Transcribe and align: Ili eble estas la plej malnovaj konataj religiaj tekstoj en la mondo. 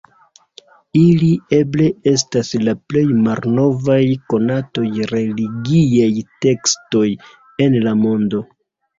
Ili 0.99 1.27
eble 1.55 1.89
estas 2.11 2.47
la 2.67 2.73
plej 2.91 3.03
malnovaj 3.25 3.97
konataj 4.33 4.85
religiaj 5.11 6.09
tekstoj 6.47 7.05
en 7.67 7.77
la 7.85 7.93
mondo. 8.01 8.41